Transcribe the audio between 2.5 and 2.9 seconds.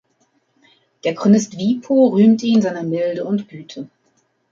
seiner